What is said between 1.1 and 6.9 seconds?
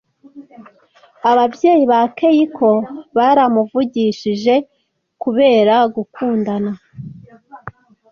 Ababyeyi ba Keiko baramuvugishije kubera gukundana.